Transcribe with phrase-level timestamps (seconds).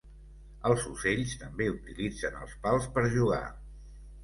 [0.69, 3.45] Els ocells també utilitzen els pals per jugar.